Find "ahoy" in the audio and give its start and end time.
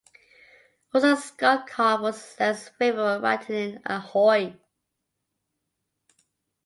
3.85-4.59